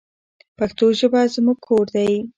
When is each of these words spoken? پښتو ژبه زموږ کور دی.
پښتو 0.57 0.85
ژبه 0.99 1.21
زموږ 1.33 1.57
کور 1.67 1.85
دی. 1.95 2.11